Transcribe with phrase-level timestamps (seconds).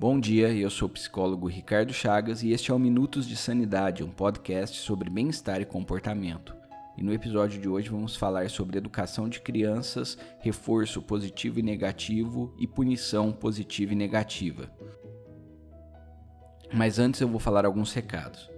[0.00, 4.02] Bom dia, eu sou o psicólogo Ricardo Chagas e este é o Minutos de Sanidade,
[4.02, 6.56] um podcast sobre bem-estar e comportamento.
[6.96, 12.56] E no episódio de hoje vamos falar sobre educação de crianças, reforço positivo e negativo
[12.58, 14.70] e punição positiva e negativa.
[16.72, 18.50] Mas antes eu vou falar alguns recados.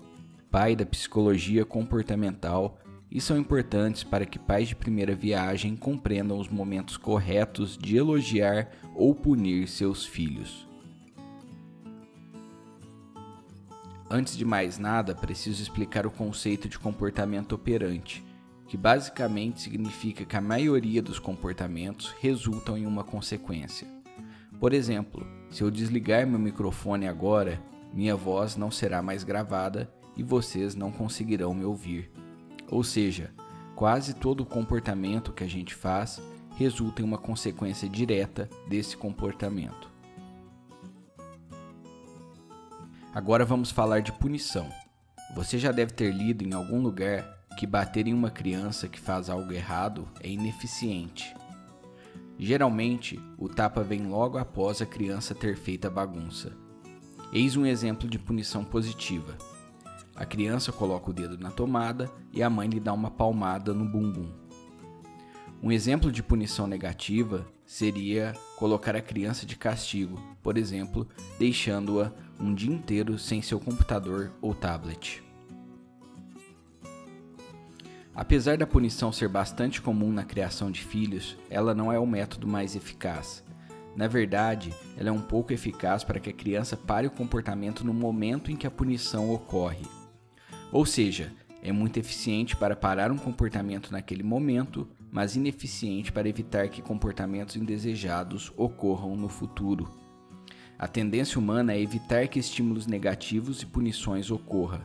[0.51, 2.79] pai da psicologia comportamental,
[3.11, 8.71] e são importantes para que pais de primeira viagem compreendam os momentos corretos de elogiar
[8.95, 10.70] ou punir seus filhos.
[14.11, 18.25] Antes de mais nada, preciso explicar o conceito de comportamento operante
[18.71, 23.85] que basicamente significa que a maioria dos comportamentos resultam em uma consequência.
[24.61, 27.61] Por exemplo, se eu desligar meu microfone agora,
[27.93, 32.13] minha voz não será mais gravada e vocês não conseguirão me ouvir.
[32.69, 33.33] Ou seja,
[33.75, 36.23] quase todo comportamento que a gente faz
[36.55, 39.90] resulta em uma consequência direta desse comportamento.
[43.13, 44.71] Agora vamos falar de punição.
[45.35, 49.29] Você já deve ter lido em algum lugar que bater em uma criança que faz
[49.29, 51.35] algo errado é ineficiente.
[52.39, 56.53] Geralmente, o tapa vem logo após a criança ter feito a bagunça.
[57.33, 59.37] Eis um exemplo de punição positiva.
[60.15, 63.85] A criança coloca o dedo na tomada e a mãe lhe dá uma palmada no
[63.85, 64.31] bumbum.
[65.61, 72.55] Um exemplo de punição negativa seria colocar a criança de castigo, por exemplo, deixando-a um
[72.55, 75.23] dia inteiro sem seu computador ou tablet.
[78.15, 82.47] Apesar da punição ser bastante comum na criação de filhos, ela não é o método
[82.47, 83.45] mais eficaz.
[83.97, 87.93] Na verdade, ela é um pouco eficaz para que a criança pare o comportamento no
[87.93, 89.85] momento em que a punição ocorre.
[90.73, 96.69] Ou seja, é muito eficiente para parar um comportamento naquele momento, mas ineficiente para evitar
[96.69, 100.00] que comportamentos indesejados ocorram no futuro.
[100.81, 104.81] A tendência humana é evitar que estímulos negativos e punições ocorram.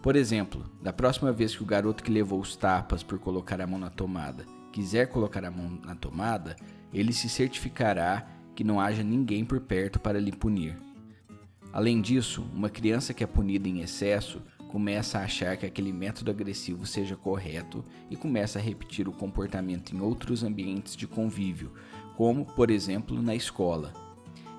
[0.00, 3.66] Por exemplo, da próxima vez que o garoto que levou os tapas por colocar a
[3.66, 6.54] mão na tomada quiser colocar a mão na tomada,
[6.94, 10.78] ele se certificará que não haja ninguém por perto para lhe punir.
[11.72, 16.30] Além disso, uma criança que é punida em excesso começa a achar que aquele método
[16.30, 21.72] agressivo seja correto e começa a repetir o comportamento em outros ambientes de convívio,
[22.16, 24.01] como, por exemplo, na escola.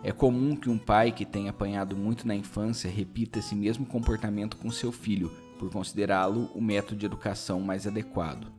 [0.04, 4.58] É comum que um pai que tenha apanhado muito na infância repita esse mesmo comportamento
[4.58, 8.52] com seu filho, por considerá-lo o método de educação mais adequado.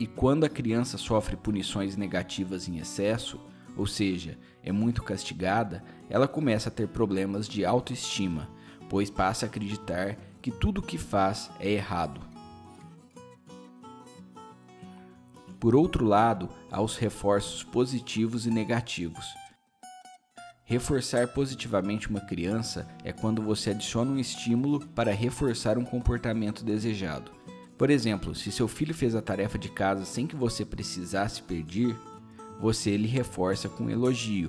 [0.00, 3.40] E quando a criança sofre punições negativas em excesso,
[3.76, 8.48] ou seja, é muito castigada, ela começa a ter problemas de autoestima,
[8.88, 12.20] pois passa a acreditar que tudo o que faz é errado.
[15.60, 19.39] Por outro lado, há os reforços positivos e negativos.
[20.70, 27.32] Reforçar positivamente uma criança é quando você adiciona um estímulo para reforçar um comportamento desejado.
[27.76, 31.96] Por exemplo, se seu filho fez a tarefa de casa sem que você precisasse pedir,
[32.60, 34.48] você lhe reforça com um elogio.